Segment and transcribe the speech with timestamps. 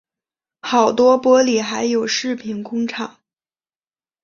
[0.63, 3.19] 好多玻璃还有饰品工厂